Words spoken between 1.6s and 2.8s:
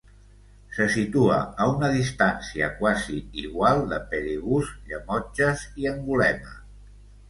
a una distància